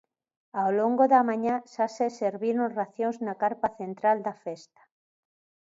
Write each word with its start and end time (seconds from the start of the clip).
Ao 0.61 0.69
longo 0.79 1.03
da 1.13 1.21
mañá 1.29 1.55
xa 1.73 1.85
se 1.95 2.07
serviron 2.19 2.75
racións 2.79 3.17
na 3.27 3.33
carpa 3.43 3.69
central 3.79 4.17
da 4.27 4.33
festa. 4.45 4.81